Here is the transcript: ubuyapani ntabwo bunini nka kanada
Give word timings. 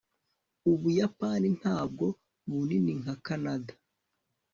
ubuyapani 0.71 1.47
ntabwo 1.59 2.05
bunini 2.49 2.91
nka 3.01 3.15
kanada 3.25 3.73